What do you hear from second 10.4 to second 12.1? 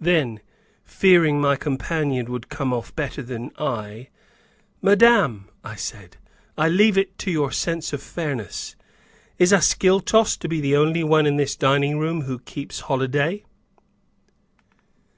be the only one in this dining